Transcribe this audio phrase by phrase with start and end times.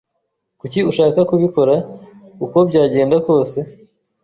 [0.59, 1.75] Kuki ushaka kubikora
[2.45, 3.59] uko byagenda kose?